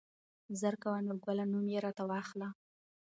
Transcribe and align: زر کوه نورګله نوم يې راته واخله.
زر 0.59 0.73
کوه 0.83 0.97
نورګله 1.07 1.43
نوم 1.51 1.65
يې 1.73 1.79
راته 1.85 2.03
واخله. 2.09 2.47